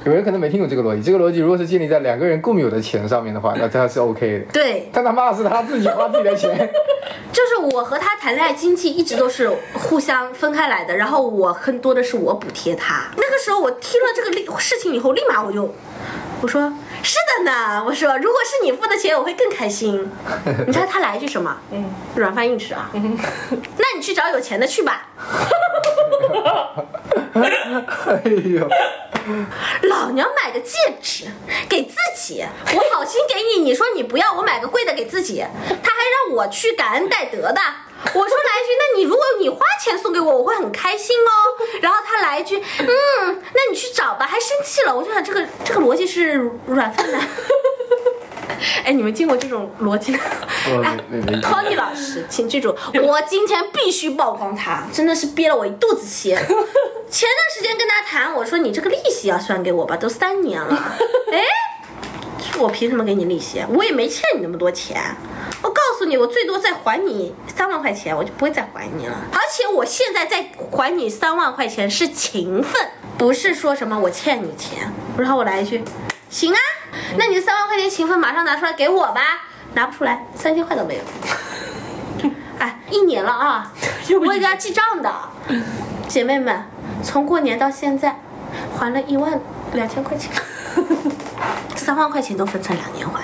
[0.06, 1.02] 有人可能没听懂这个逻辑。
[1.02, 4.46] 这个逻辑如果是建立在两个人共有的钱上面的话，那他是 OK 的。
[4.52, 6.70] 对，但他妈的是他自己花自己的钱，
[7.32, 13.06] 就是我和他谈恋爱经济一直都是互相分开来的，然后我更多的是我补贴他。
[13.16, 15.74] 那个时候我听了这个事情以后，立马我就
[16.42, 16.74] 我说
[17.04, 20.10] 是的呢，我说如果是你付的钱，我会更开心。
[20.66, 21.56] 你猜他来一句什么？
[21.72, 22.90] 嗯，软饭硬吃啊。
[22.94, 25.10] 那你去找有钱的去吧。
[28.06, 28.70] 哎呦，
[29.90, 31.26] 老娘买个戒指
[31.68, 35.46] 给自己，我好心给你，你说你不要，我买个贵的给自己，
[35.84, 37.60] 他还让我去感恩戴德的。
[38.14, 41.32] 我说来一句，那你如果你花钱送给我，我会很开心哦。
[41.82, 42.88] 然后他来一句，嗯，
[43.54, 44.96] 那你去找吧，还生气了。
[44.96, 47.22] 我就想这个这个逻辑是软饭男。
[48.86, 50.98] 哎，你们见过这种逻辑哎
[51.42, 56.30] ，Tony 老师，请记住，我今天必须曝光他，真的是憋了我一肚子气。
[56.30, 60.96] 前段时间跟他谈，我说你这个利息要算给我吧，都三年了。
[61.32, 61.42] 哎，
[62.58, 63.64] 我凭什么给你利息？
[63.70, 65.02] 我也没欠你那么多钱。
[65.62, 69.16] 我告诉你，我最多再还你三万块钱，我就不会再还你了。
[69.32, 74.92] 而且我现在再还你三万块钱是情分，不是说什么我欠你钱。
[75.18, 75.82] 然后我来一句，
[76.30, 76.60] 行啊，
[77.18, 79.22] 那你三万块钱情分马上拿出来给我吧。
[79.76, 81.02] 拿不出来，三千块都没有。
[82.60, 83.72] 哎，一年了啊，
[84.22, 85.12] 我给他记账的。
[86.10, 86.66] 姐妹们，
[87.02, 88.20] 从过年到现在，
[88.78, 89.40] 还了一万
[89.72, 90.30] 两千块钱，
[91.78, 93.22] 三万块钱都分成两年还。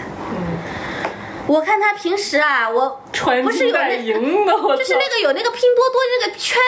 [1.49, 3.97] 我看他平时啊，我穿不是有那
[4.77, 6.61] 就是那个有那个拼多多那个圈，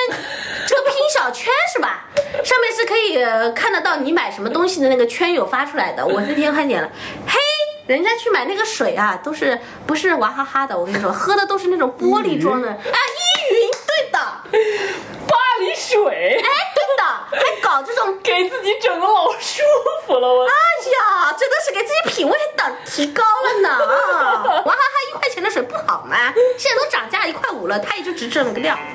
[0.68, 2.08] 这个拼小圈是吧？
[2.44, 6.04] 上面是可以呃看得到你买什么东西的那个圈有发出来的。
[6.04, 6.90] 我那天看见了，
[7.28, 7.38] 嘿，
[7.86, 10.76] 人家去买那个水啊，都是不是娃哈哈的？
[10.76, 14.18] 我跟你说， 喝的都是那种玻璃装的啊，依云，对的，
[15.30, 18.02] 巴黎水，哎，对的，还搞这种。
[18.24, 19.64] 给自己整的老舒
[20.06, 23.70] 服了，我哎呀，真的是给自己品味等提高了呢！
[24.16, 26.34] 啊，娃哈哈一块钱的水不好吗？
[26.58, 28.78] 现在都涨价一块五了，他也就只挣了个量。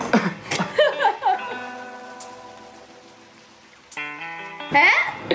[4.73, 4.93] 哎，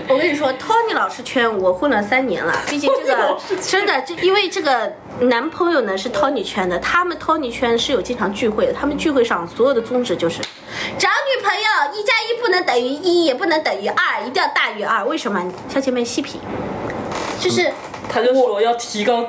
[0.07, 10.41] 我跟你说，Tony 老师圈我混了三年了，毕竟这个真的，这因为这个男朋友呢是 Tony 圈的，他们 Tony 圈是有经常聚会的，他们聚会上所有的宗旨就是，
[10.97, 11.50] 找女朋友
[12.01, 15.03] 一加一不能等于一，也不能等于二，一定要大于二。
[15.05, 15.39] 为什么？
[15.69, 16.41] 小姐妹细品，
[17.39, 17.71] 就是
[18.09, 19.23] 他就说要提高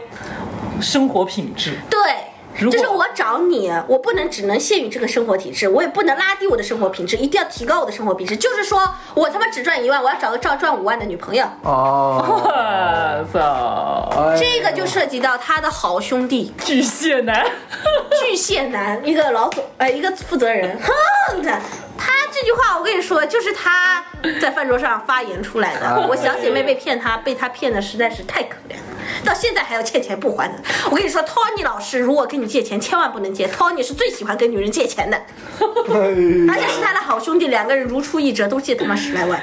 [0.81, 1.99] 生活品质，对。
[2.71, 8.37] 就是我找你，我不能只能限于这个生活体质，我也不能拉低我的生活品质，一定要提高我的生活品质。
[8.37, 11.47] 就是说我他妈只赚一万，我要找个照赚五万的女朋友。
[11.65, 13.25] 哦，
[14.39, 17.43] 这个就涉及到他的好兄弟 巨蟹男，
[18.23, 20.79] 巨蟹男，一个老总，呃，一个负责人，
[21.31, 21.59] 哼的。
[22.43, 24.03] 他这句话我跟你说，就是他
[24.41, 26.07] 在饭桌上发言出来的。
[26.09, 28.83] 我小姐妹被骗他，被他骗的实在是太可怜了，
[29.25, 30.59] 到现在还要欠钱不还的。
[30.91, 33.47] 我跟你说，Tony 老师如果跟你借钱，千万不能借。
[33.47, 35.17] Tony 是最喜欢跟女人借钱的，
[35.61, 39.41] 而且是他的好兄弟，两个人如出一辙，都借他妈十来万。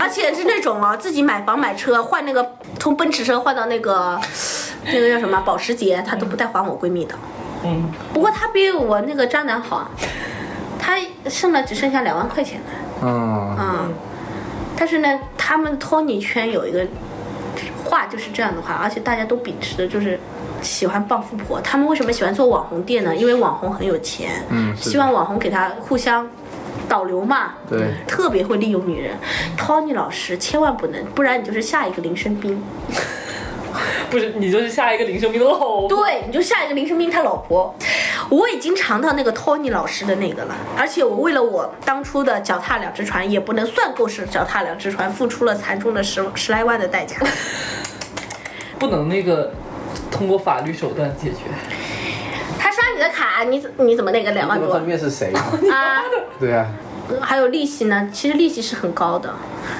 [0.00, 4.18] 而且是那种哦，自己买房买车换那个从奔驰车换到那个
[4.86, 7.14] 那个叫什么保时捷，他都不带还我闺蜜的。
[7.64, 9.90] 嗯，不过他比我那个渣男好啊，
[10.86, 10.98] 他
[11.30, 12.66] 剩了只剩下两万块钱了
[13.02, 13.88] 嗯，啊、
[14.76, 16.86] 但是呢，他们 Tony 圈有一个
[17.82, 20.20] 话就是这样的话，而且大家都秉持的就是
[20.60, 21.58] 喜欢傍富婆。
[21.62, 23.16] 他们为什么喜欢做网红店呢？
[23.16, 26.28] 因为网红很有钱，嗯希望网红给他互相
[26.86, 27.54] 导流嘛。
[27.66, 29.16] 对，特别会利用女人，
[29.56, 32.62] Tony 老师千万不能，不然你就是下一个林生斌。
[34.14, 37.74] 不是你就是下一个林生斌的老婆，对，你就下一个林生斌他老婆。
[38.30, 47.16] 我已经尝到那个 Tony 老师的那个了，而且我为了我当初的脚踏两只船，也不能算够是脚踏两只船，付出了惨重的十十来万的代价。
[48.78, 49.52] 不能那个
[50.12, 51.38] 通过法律手段解决。
[52.56, 55.32] 他刷你的卡，你怎你怎么那个两万多这个分辨是谁？
[55.72, 56.04] 啊？
[56.38, 56.68] 对啊，
[57.20, 59.32] 还有利息呢，其实利息是很高的，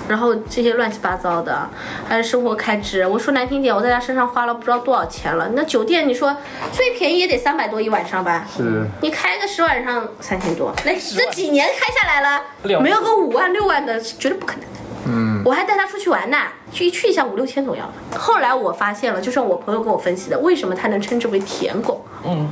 [0.09, 1.69] 然后这些乱七八糟的，
[2.09, 3.07] 还有生活开支。
[3.07, 5.51] 我说难听点，我在他身上花了不知道多少钱了。
[5.55, 6.37] 那酒店你说
[6.73, 8.47] 最便宜也得三百多一晚上吧？
[8.55, 14.67] 是你开个十晚上三千多，那这几年开下来了，没有个五万六万的，绝对不可能的。
[15.07, 16.39] 嗯，我还带他出去玩呢，
[16.73, 18.19] 去去一下五六千总要的。
[18.19, 22.05] 后来我发现了，就是我朋友跟我分析的，为什么他能称之为舔狗？
[22.25, 22.49] 嗯，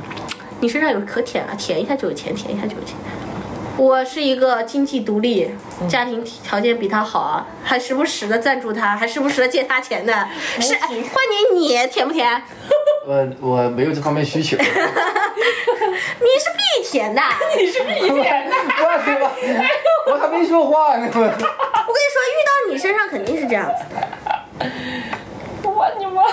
[0.59, 2.95] 你身上有可舔啊，舔一下就有钱，舔一下就有钱。
[3.75, 5.49] 我是一个经济独立，
[5.89, 10.13] 家庭条件比他好啊，还时不时的赞助他，还时不时的借他钱的。
[10.59, 12.41] 是，哎换你你甜不甜？
[13.05, 14.55] 我我没有这方面需求。
[14.63, 14.71] 你是
[16.55, 17.21] 必甜的。
[17.57, 18.55] 你是必甜的。
[18.55, 19.31] 我去吧，
[20.07, 21.09] 我还没说话呢。
[21.13, 21.37] 我跟你说，
[22.29, 24.69] 遇到你身上肯定是这样子的
[25.63, 26.23] 我你妈！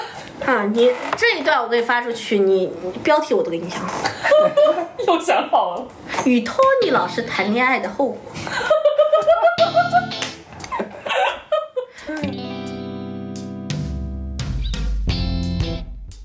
[0.47, 0.65] 啊！
[0.73, 3.95] 你这一段我给你发出去，你你标题我都给你想好，
[5.07, 5.87] 又想好了。
[6.25, 8.19] 与 Tony 老师谈恋爱的后果。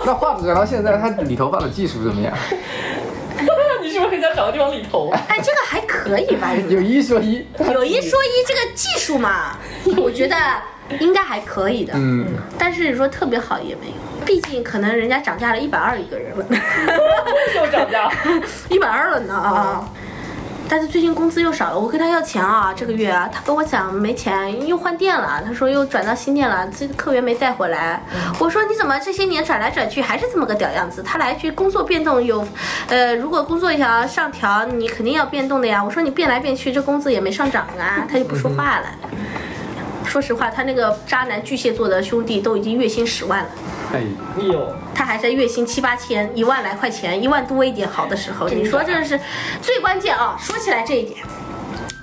[0.06, 2.32] 那画质到现在，它理头发的技术怎么样？
[3.82, 5.10] 你是不是很想找个地方理头？
[5.12, 6.54] 哎，这个还可以吧？
[6.70, 9.58] 有一说一，有一说一，这个技术嘛，
[9.98, 10.36] 我觉得
[11.00, 11.94] 应该还可以的。
[11.96, 12.26] 嗯，
[12.58, 16.46] 但是你说特别好也没有，毕竟可能人家涨价了一百二一个人了，
[17.56, 18.12] 又涨价。
[18.70, 19.88] 一百二了呢啊！
[20.68, 28.02] 但是最近工资又少了，我跟他要钱啊，这个月啊，他跟我讲没钱，又换店了，他说又转到新店了，这客源没带回来。
[28.40, 31.04] 我说你怎么这些年转来转去还是这么个屌样子？
[31.04, 32.44] 他来一句工作变动有，
[32.88, 35.84] 呃，如果工作一条上调，你肯定要变动的呀。
[35.84, 38.88] 我说你变来变去，这工资也没上涨啊，他就不说话了。
[40.06, 43.50] 说实话，他那个渣男巨蟹座的兄弟都已经月薪十万了。
[43.94, 44.02] 哎，
[44.38, 49.20] 哎呦，他还在月薪七八千、一万来块钱、一万多一点好的时候，你说这是
[49.62, 50.38] 最关键啊！
[50.40, 51.20] 说起来这一点，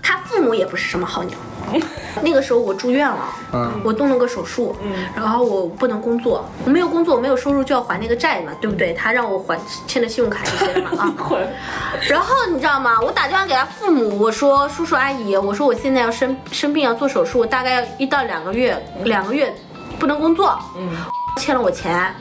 [0.02, 1.36] 他父母也不是什么好鸟。
[2.22, 4.74] 那个时候我住院了，嗯我动了个手术，
[5.14, 8.92] 然后我不能工作，我没有工作，没有收入就要还那个债嘛，对不对？
[8.92, 11.12] 他让我还欠的信用卡这些嘛啊。
[11.18, 11.38] 快！
[12.08, 12.98] 然后你知道吗？
[13.00, 19.52] 我打电话给他父母，我说叔叔阿姨，我说我现在要生生病要做手术，大概要一到两个月，两个月
[19.98, 20.88] 不能工作，嗯
[21.38, 22.14] 欠了我钱，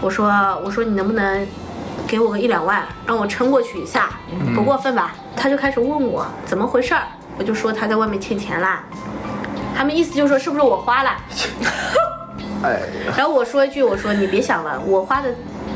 [0.00, 0.30] 我说
[0.64, 1.46] 我说你能不能
[2.06, 4.10] 给我个一两万，让我撑过去一下，
[4.54, 5.12] 不过分吧？
[5.34, 7.02] 他就开始问我怎么回事儿，
[7.42, 8.84] 我就说他在外面欠钱啦，
[9.76, 11.10] 他们意思就是说是不是我花了？
[12.62, 12.80] 哎，
[13.16, 15.28] 然后我说一句，我说你别想了，我花的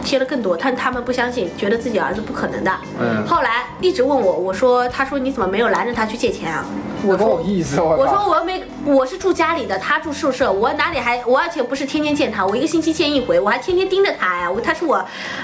[0.06, 2.70] 贴了更多，但他们不相信，觉得自己儿子不可能的。
[3.00, 6.64] 嗯后来一直问我，我说，他说你怎么没有拦着他去借钱啊？
[7.02, 14.96] 我说我意思，我我说我又没，我是住家里的，他住宿舍，我哪里还，我而且不是天天见他，我一个星期见一回，我还天天盯着他呀，我他是我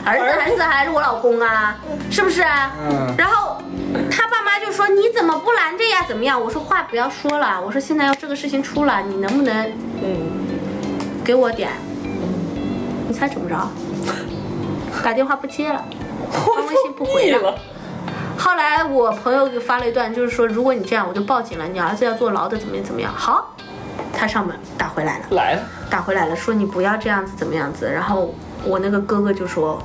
[0.05, 1.77] 儿子还是还是我老公啊？
[2.09, 2.42] 是不是？
[2.42, 3.59] 嗯然后
[4.11, 6.05] 他爸妈就说你怎么不拦着呀？
[6.07, 6.40] 怎么样？
[6.40, 9.55] 我说话不要说了，我说现在要这个事情出了，你能不能
[10.03, 10.31] 嗯，
[11.25, 11.70] 给我点？
[13.09, 13.57] 你猜怎么着？
[15.02, 15.85] 打电话不接了，
[16.31, 17.55] 发微信不回了。
[18.38, 23.12] 后来我朋友给发了一段，就是说如果你这样，我就报警了，你儿子要坐牢的，怎么样怎么样？
[23.14, 23.55] 好，
[24.12, 27.90] 他上门打回来了，来了，打回来了，说你不要这样子，怎么样子？
[27.90, 29.81] 然后我那个哥哥就说，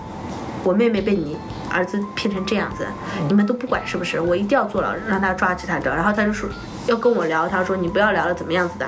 [0.64, 1.38] 我妹妹被你
[1.70, 2.88] 儿子骗成这样子，
[3.28, 4.20] 你们都不管是不是？
[4.20, 5.94] 我一定要坐牢，让他抓起他的。
[5.94, 6.50] 然后他就说
[6.88, 8.88] 要跟我聊，他说你不要聊了，怎么样子的？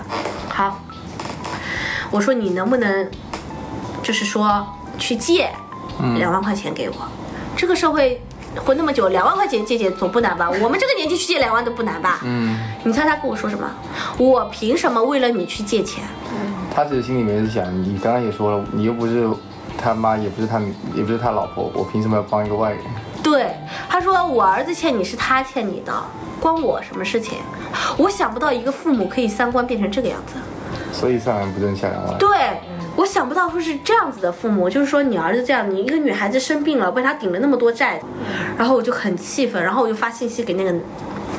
[0.50, 0.80] 好，
[2.10, 3.12] 我说你能不能，
[4.02, 4.66] 就是说
[4.98, 5.52] 去借
[6.18, 6.96] 两万块钱给我？
[7.56, 8.22] 这个社会
[8.56, 10.50] 活那么久，两万块钱借借总不难吧？
[10.50, 12.20] 我们这个年纪去借两万都不难吧？
[12.24, 13.70] 嗯，你猜他跟我说什么？
[14.18, 16.04] 我凭什么为了你去借钱？
[16.74, 19.28] 他其实心里面是想，你刚刚也说了，你又不是
[19.78, 20.62] 他妈，也不是他，
[20.96, 22.80] 也不是他老婆，我凭什么要帮一个外人？
[23.22, 23.54] 对，
[23.90, 25.94] 他说我儿子欠你是他欠你的，
[26.40, 27.40] 关我什么事情？
[27.98, 30.36] 我想不到一个父母可以三观变成这个样子。
[30.94, 32.14] 所以上梁不正下梁歪。
[32.18, 32.30] 对，
[32.96, 38.02] 我想不到说是这样子的父母，就是说你儿子这样，你一个女孩子生病了，为他顶了那么多债，
[38.58, 40.74] 然后我就很气愤，然后我就发信息给那个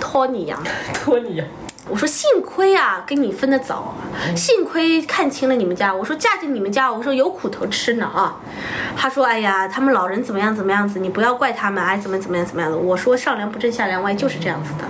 [0.00, 0.58] 托尼呀，
[0.94, 1.44] 托尼呀，
[1.88, 3.94] 我说幸亏啊，跟你分得早，
[4.34, 5.92] 幸亏看清了你们家。
[5.92, 8.36] 我说嫁进你们家，我说有苦头吃呢啊。
[8.96, 12.76] 他说哎呀，他们老人怎么样怎么样子，你不要怪他们，哎怎么怎么样怎么样的。
[12.78, 14.84] 我说上梁不正下梁歪就是这样子的，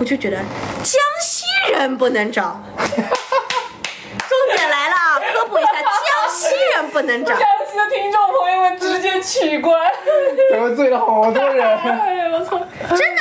[0.00, 0.36] 我就觉得
[0.82, 2.60] 江西人不能找。
[4.28, 7.34] 重点来了啊，科普一下，江西人不能找。
[7.34, 9.78] 江西的听众朋友们直接取关。
[10.50, 11.62] 咱们醉了好多人。
[11.62, 12.58] 哎呀，我操！
[12.96, 13.15] 真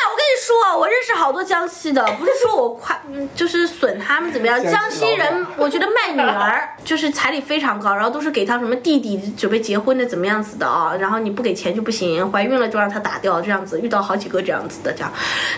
[0.46, 4.62] 说，我认识好多江西的，不是说我夸，嗯就是损他们怎么样。
[4.62, 15.12] 江江西西人，我觉得卖女儿 就是彩礼非常高，然后都是给他什么弟弟准备结婚的怎么样子的啊，然后你不给钱就不行，怀孕了就让他打掉，这样子遇到好几个这样子的，这样。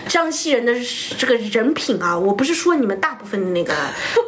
[0.08, 0.72] 江西人的
[1.18, 3.74] 这个人品啊，我不是说你们大部分的那个，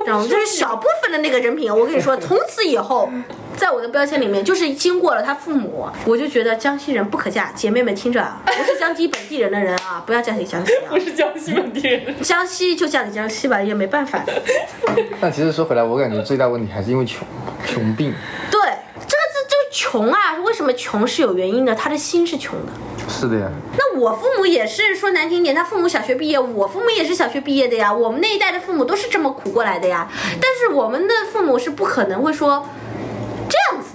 [0.06, 3.10] 然后就是小部分的那个人品，我跟你说，从此以后。
[3.56, 7.52] 在我的标签里面，就是经过了他父母，我就觉得江西人不可嫁。
[7.54, 10.98] 姐妹们听着，啊，不是江西本地人的人啊，不要嫁给江西啊 不。
[10.98, 14.32] 是江西本地人，江西就嫁给江西吧，也没办法的。
[15.20, 17.26] 但其实说回来，我感觉最大问题还是因为穷，
[17.66, 18.12] 穷病。
[18.50, 21.74] 对，这个字这个穷啊，为什么穷是有原因的？
[21.74, 22.72] 他的心是穷的。
[23.08, 27.92] 是的呀，那我父母也是说难听点，他父母小学毕业，我父母也是小学毕业的呀。
[27.92, 30.08] 我们那一代的父母都是这么苦过来的呀。
[30.40, 32.68] 但是我们的父母是不可能会说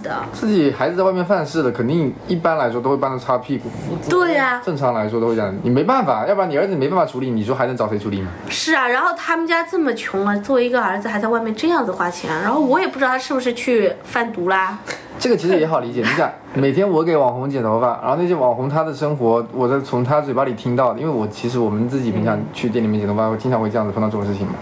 [0.06, 0.24] 的。
[0.32, 3.70] 自己孩子在外面犯事了，肯定一般来说都会帮他擦屁股。
[4.10, 8.30] 对呀、正常来说都会这样，你没办法，要不然你儿子没办法处理，你说还能找谁处理吗？
[8.48, 14.78] 是啊，然后他们家这么穷啊，作为一个儿子还在外面这样子花钱，然后我也不知道他是不是去贩毒啦。
[15.18, 24.54] 这个其实也好理解，你想每天我给网红剪头发，然后那些网红他的生活，我在从他嘴巴里听到的，因为我其实我们自己平常去店里面剪头发，我经常会这样子碰到这种事情嘛。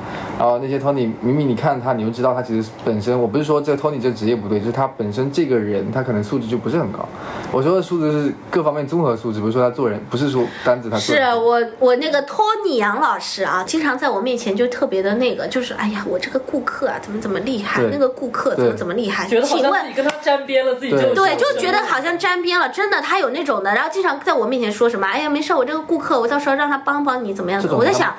[0.43, 7.07] 然后那些 Tony 明明你看他，你就知道他其实本身，我不是说这 Tony 这职业不对，就是他本身这个人他可能素质就不是很高。
[7.49, 11.21] 我说的素质是各方面综合素质，不是说他做人，不是说单子他做是。
[11.33, 27.69] 我我那个托尼杨老师啊，经常在我面前就特别的那个，就是哎呀，我这个顾客啊怎么怎么厉害，那个顾客怎么怎么厉害，觉得好请问像自己跟他沾边了，自己就对对，就觉得好像沾边了，真的，他有那种的，然后经常在我面前说什么，哎呀，没事，我这个顾客，我到时候让他帮帮你，怎么样子？
[27.71, 28.13] 我在想，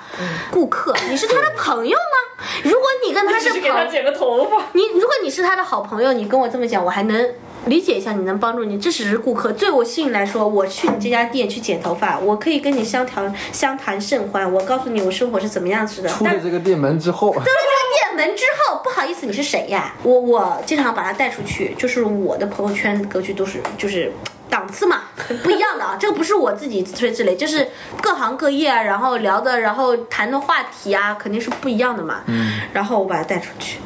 [0.51, 2.14] 顾客，你是他的朋友吗？
[2.63, 4.65] 如果你跟他只是朋，是给他剪个头发。
[4.73, 7.31] 你如果你是他的好朋友，你跟我这么讲，我还能
[7.67, 9.53] 理解一下，你能帮助你，这只是顾客。
[9.53, 16.09] 对我吸引来说，我去你这家店去剪头发，我可以跟你相谈相谈甚欢，我告诉你我生活是怎么样子的。
[16.09, 19.95] 出了这个店门之后，出了这个店门之后，不好意思，你是谁呀？
[20.03, 24.13] 我我经常把他带出去，就是我的朋友圈格局都是就是。
[24.51, 25.03] 档次嘛，
[25.43, 27.67] 不一样的啊，这个不是我自己自吹自擂，就是
[28.03, 32.23] 各行各业啊，然后聊的，然后谈的话题啊，肯定是不一样的嘛。
[32.27, 32.61] 嗯。
[32.73, 33.79] 然后我把他带出去，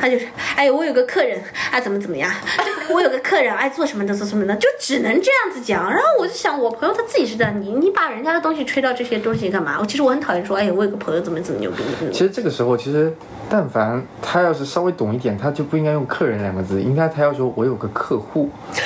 [0.00, 2.30] 他就是，哎，我有个客人啊，怎么怎么样，
[2.90, 5.90] 我有个客人，哎，做什么的做什么的，就只能这样子讲。
[5.90, 9.76] 然后我就想，我朋友他自己是这样，你你把人家的东西吹到这些东西干嘛？
[9.80, 13.12] 我其实我很讨厌说，哎，我有个朋友怎么怎么牛逼，嗯其实这个时候，其实
[13.48, 18.50] 但凡他要是稍微懂一点，他就不应该用客人两个字，应该他要说我有个客户。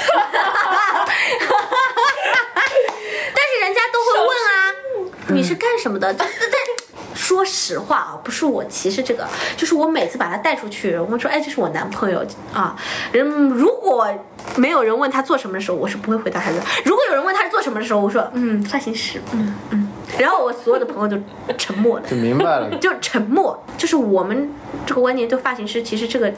[3.34, 4.52] 但是人家都会问啊，
[5.30, 6.12] 你是干什么的？
[6.14, 6.50] 但但
[7.14, 12.76] 说实话啊，不是我歧视这个，就是我每次把他带出去，我说哎，这是我男朋友啊。
[13.12, 14.08] 人如果
[14.56, 16.56] 没有人问他做什么的时候，我是不会回答他的。
[16.84, 19.88] 如果有人问他是做什么的时候，我说嗯，发型师，嗯嗯。
[20.18, 21.22] 然后我所有的朋友就
[21.56, 23.62] 沉默了，就明白了， 就沉默。
[23.76, 24.50] 就是我们
[24.84, 26.32] 这个观念对发型师，其实这个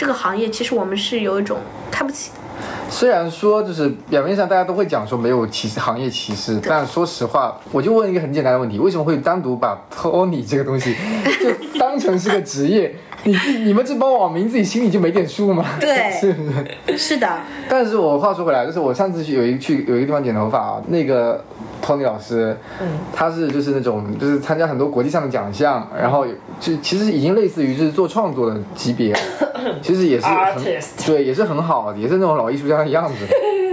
[0.00, 1.58] 这个行业，其实我们是有一种
[1.90, 2.36] 看不起的。
[2.88, 10.94] 虽然说就是表面上大家都会讲说没有歧视行业歧视，但说实话，我就问一个很简单的问题：为什么会单独把 Tony 这个东西
[11.38, 12.96] 就当成是个职业？
[13.24, 15.66] 你自你们这帮网民自己心里就没点数吗？
[15.78, 16.50] 对 是不
[16.90, 16.96] 是？
[16.96, 17.28] 是的，
[17.68, 21.44] 但是我话说回来，就是我上次去有一去有一个地方剪头发啊，那个
[21.82, 26.26] Tony 老师，嗯，他是就是那种就是参加很多国际上的奖项，然后
[26.58, 29.14] 就其实已经类似于就是做创作的级别，
[29.82, 30.62] 其实也是很
[31.06, 33.14] 对，也是很好的，也是那种老艺术家的样子，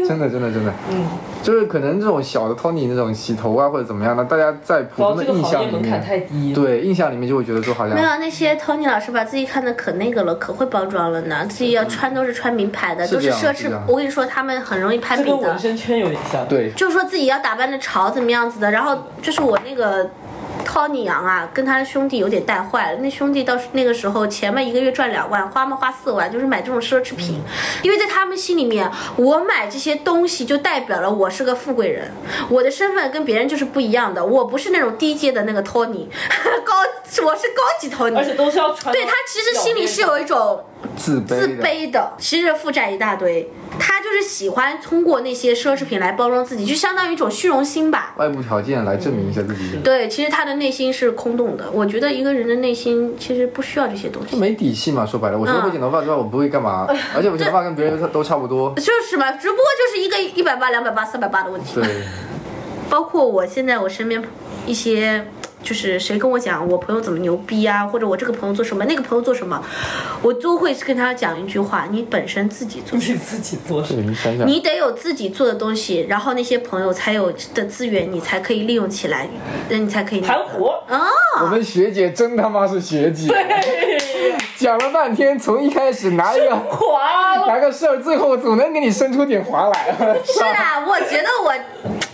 [0.07, 1.05] 真的真的真的，嗯，
[1.43, 11.45] 就是可能这种小的 Tony 那种洗头啊或者怎么样的，大家在普通的印象里面，太低。，对印象里面就会觉得说好像没有那些 Tony 老师把自己看的可那个了，可会包装了呢。
[11.47, 13.71] 自己要穿都是穿名牌的，是都是奢侈。
[13.87, 15.59] 我跟你说，他们很容易攀比的这跟纹。
[15.59, 20.09] 身圈有点像。，对就是说自己要打扮的潮怎么样子的，然后就是我那个
[20.67, 22.99] Tony 杨啊，跟他的兄弟有点带坏了。
[22.99, 27.39] 那兄弟到那个时候前面一个月赚两万，花嘛花四万，就是买这种奢侈品，
[27.81, 32.11] 因为在他们心里面，我买这些东西就代表了我是个富贵人，
[32.49, 36.07] 我的身份跟别人就是不一样的，我不是那种低阶的那个 Tony，
[36.65, 36.73] 高
[37.25, 38.93] 我是高级 Tony，而且都是要穿。
[38.93, 40.63] 对他其实心里是有一种
[40.95, 41.63] 自卑自的。
[41.63, 43.49] 卑的，其实负债一大堆。
[43.79, 48.13] 他就是喜欢通过那些奢侈品来包装自己，就相当于一种虚荣心吧。
[48.17, 51.69] 外部条件来证明一下自己，对，其实他的内心是空洞的。
[51.71, 55.05] 我觉得一个人的内心其实不需要这些东西，没底气嘛。
[55.05, 58.73] 说白了，我除了会剪头发之外，我不会干嘛，而且我剪头发跟别人都都差不多。
[58.79, 61.75] 就是嘛，只不过就是一个一百八、两百八、三百八的问题。
[61.75, 61.83] 对，
[62.89, 64.23] 包括我现在我身边
[64.65, 65.27] 一些。
[65.67, 69.61] 就是谁跟我讲我朋友怎么牛逼啊，或者我这个朋友做什么，那个朋友做什么，
[70.21, 72.97] 我都会跟他讲一句话：你本身自己做。
[72.97, 73.95] 你自己做是。
[73.95, 79.27] 你想想，你得有自己做的东西，然后那些朋友才有的资源，你才可以利用起来，
[79.67, 80.81] 那你才可以盘活。
[80.87, 81.01] 啊。
[81.41, 83.27] 我们学姐真他妈是学姐，
[84.57, 87.35] 讲了半天，从一开始拿一个滑。
[87.45, 89.95] 拿个事儿，最后总能给你生出点华来。
[90.25, 91.53] 是啊，我觉得我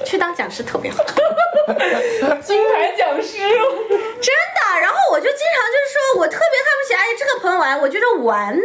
[0.05, 0.97] 去当讲师特别好，
[2.41, 4.79] 金牌讲师，真的。
[4.81, 8.59] 然后我就经常就是说我特别看不起，哎，这个朋友玩，我觉得玩。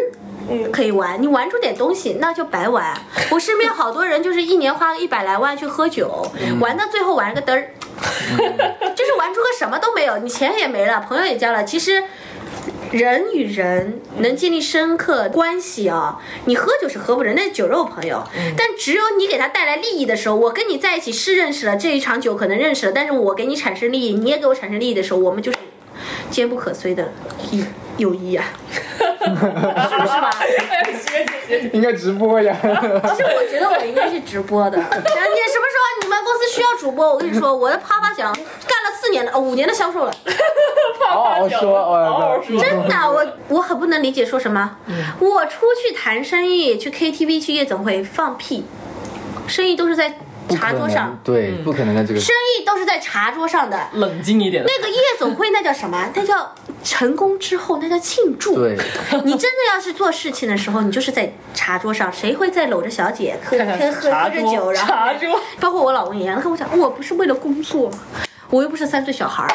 [0.72, 2.98] 可以玩，你玩出点东西那就白玩。
[3.30, 6.26] 我身边好多人就是一年花个一百来万去喝酒，
[6.58, 7.68] 玩到最后玩个嘚儿，
[8.96, 11.62] 就是玩出个什么都没有，你钱也没了，朋友也交了。
[11.64, 12.02] 其实
[12.92, 18.24] 人与人能建立深刻关系啊，你喝酒是喝不人，那是酒肉朋友。
[18.56, 25.58] 但只有你给他带来利益的时候，我跟你在一起是认识了，这一场酒可能认识了，但是我给你产生利益，你也给我产生利益的时候，我们就是
[26.30, 27.12] 坚不可摧的
[27.52, 27.64] 友
[27.98, 28.44] 友谊啊，
[29.36, 30.30] 是不是吧？
[31.72, 32.56] 应该直播呀。
[32.62, 34.76] 其实我觉得我应该是直播的。
[34.76, 37.08] 你什么时候你们公司需要主播？
[37.12, 40.12] 我跟你说，我的啪啪响干了四年的，哦，五年的销售了。
[41.08, 42.60] 好好说，好好说。
[42.60, 44.76] 真的，我我很不能理解说什么。
[45.18, 48.66] 我出去谈生意，去 KTV、去夜总会放屁，
[49.46, 50.18] 生意都是在
[50.48, 53.88] 茶桌上，，对，不可能在这个生意都是在茶桌上的。
[53.94, 54.64] 冷静一点。
[54.66, 56.10] 那个夜总会那叫什么？
[56.14, 58.54] 那叫成功之后，那叫庆祝。
[58.54, 58.76] 对，
[59.24, 67.90] 你真的要是做事情的时候，你就是在茶桌上，谁会在搂着小姐喝看喝喝着酒，然后茶桌，包括我老公也一样，他跟我讲，我不是为了工作，
[68.50, 69.50] 我又不是三岁小孩儿，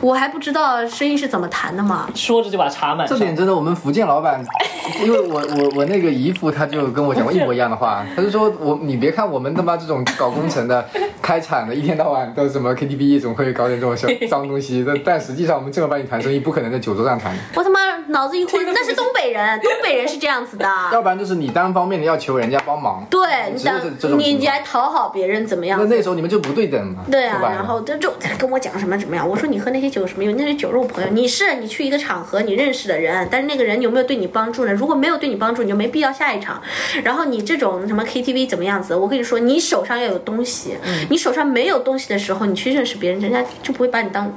[0.00, 2.08] 我还不知道生意是怎么谈的嘛。
[2.14, 3.16] 说着就把茶满上。
[3.18, 4.44] 这点真的，我们福建老板，
[5.04, 10.84] 因为我我我那个姨父他就跟我讲过一模一样的话， 他就说我你别看我们他妈这种搞工程的、
[11.20, 20.66] 开厂的，一天到晚都什么 KTV 夜总会搞点这种小脏东西，但但实际上我们正儿八经谈生意，不可能在酒桌上谈，我他妈脑子一昏， 那是东北人，东北人是这样子的。
[20.92, 23.20] 要不然就是你单方面的要求人家帮忙，对
[23.52, 25.86] 你只有这等这种情况你你来讨好别人怎么样那？
[25.96, 29.28] 那时候你们就不对等嘛，对啊然后他就跟我讲什么怎么样？
[29.28, 30.36] 我说你喝那些酒有什么用？
[30.36, 31.10] 那是酒肉朋友。
[31.10, 34.72] 你是你去一个场合，你认识的人，但是那个人有没有对你帮助呢？
[34.72, 36.62] 如果没有对你帮助，你就没必要下一场。
[37.02, 38.94] 然后你这种什么 KTV 怎么样子？
[38.94, 40.76] 我跟你说，你手上要有东西，
[41.08, 44.32] 你手上没有东西的时候，你去认识别人，人家就不会把你当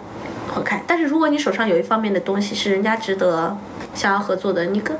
[0.48, 0.82] 好看。
[0.88, 3.56] 但是如果你手上有一方面的东西是人家值得
[3.94, 4.98] 想要合作的，你跟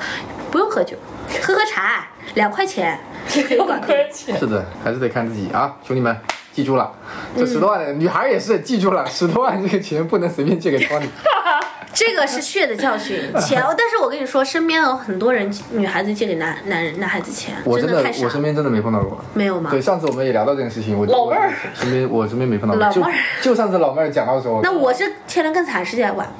[0.52, 0.96] 不用喝酒，
[1.42, 3.82] 喝喝茶，两块钱就可以搞定。
[3.82, 4.38] 亏钱。
[4.40, 6.16] 是的，还是得看自己啊，兄弟们。
[6.56, 6.90] 记住了，
[7.36, 11.04] 嗯这十多万的女孩也是记住了，十多万这个钱不能随便借给 Tony。
[11.94, 13.62] 这个是血的教训，钱。
[13.78, 18.02] 但是我跟你说，身边有很多人女孩子借给男男人男孩子钱，我真的。
[18.24, 19.20] 我身边真的没碰到过。
[19.34, 19.70] 没有吗？
[19.70, 26.32] 对，上次我们也聊到这件事情，我老妹儿身边我身边没碰到老妹儿就上次老妹儿讲到的时候，那我是欠的更惨，是这样吧？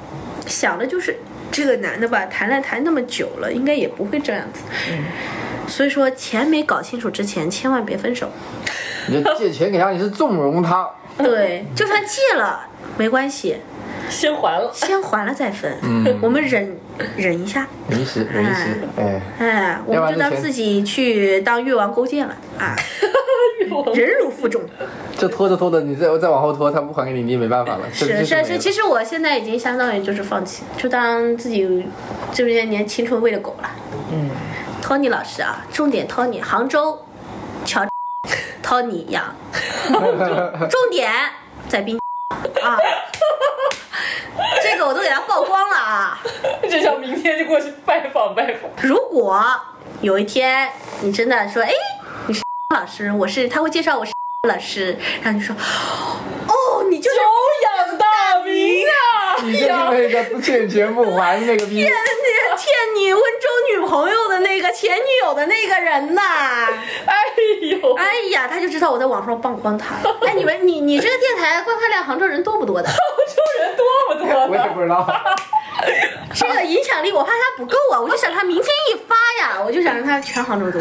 [0.46, 1.16] 想的就是
[1.50, 4.60] 这个男的吧，谈恋爱谈那么久了，应该也不会这样子。
[5.66, 8.28] 所以说，钱没搞清楚之前，千万别分手。
[9.08, 10.88] 你借钱给他，你是纵容他，
[11.18, 12.60] 对，就算借了
[12.96, 13.56] 没关系，
[14.08, 14.70] 先还了。
[14.72, 15.76] 先还了再分。
[15.82, 16.76] 嗯我们忍
[17.16, 22.74] 忍一下，忍一时，忍一时，哎，哎，我们就当自己去当越王勾践了啊，
[23.94, 24.62] 忍辱负重。
[25.18, 27.82] 这拖着拖着，你再再往后拖，他不还给你，你也没办法了。
[27.92, 31.86] 是是是，其实实我现在已经相当于就是放弃，就当自己
[32.32, 33.70] 这些年青春喂了狗了。
[34.12, 34.30] 嗯，
[34.86, 37.04] Tony 老师啊，重点 Tony，杭州
[37.64, 37.84] 乔
[38.62, 39.34] Tony 呀，
[40.70, 41.12] 重点
[41.68, 41.98] 在滨
[42.62, 42.78] 啊，
[44.62, 46.20] 这个我都给他曝光了啊。
[46.70, 48.70] 这想明天就过去拜访拜访。
[48.80, 49.44] 如果
[50.02, 50.70] 有一天
[51.00, 51.72] 你真的说，哎，
[52.28, 54.12] 你是老师，我是，他会介绍我是
[54.46, 57.22] 老师，然后就说，哦，你就是久
[57.62, 59.36] 仰大名啊！
[59.42, 66.22] 你就是那个欠钱不还那个逼，欠你欠你温州女朋友的那个前女友的那个人呐。
[67.06, 67.14] 哎
[67.60, 69.94] 呦，哎呀，他就知道我在网上曝光他。
[70.26, 72.88] 哎，你们，你你这个电台观看量，杭州人多不多的？
[72.88, 74.46] 杭州人多不多呢？
[74.50, 75.06] 我也不知道。
[76.34, 80.78] 这个影响力，我怕他不够啊，我就想他明天一发呀，我就想让他全杭州都。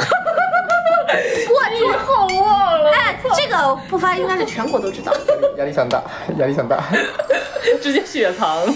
[1.08, 5.14] 我你好忘了，哎，这个不发应该是全国都知道。
[5.58, 6.02] 压力山大，
[6.38, 6.84] 压力山大。
[7.82, 8.74] 直接雪藏了。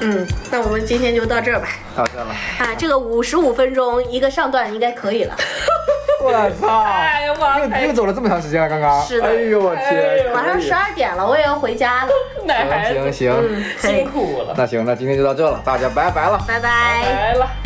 [0.00, 1.68] 嗯，那我们今天就到这儿吧。
[1.96, 2.30] 到，这儿了。
[2.58, 5.34] 啊，这个五十五分钟一个上段应该可以了。
[6.22, 6.80] 我操！
[6.80, 9.02] 哎呀妈又又走了这么长时间了，刚刚。
[9.02, 10.26] 是的哎呦我哎天！
[10.26, 12.10] 呦晚上十二点了，我也要回家了。
[12.44, 16.38] 奶孩子行行辛，苦了，那行，那今天就到这了，大家拜拜了。
[16.46, 17.02] 拜拜。
[17.02, 17.44] 拜了。
[17.44, 17.63] 哎。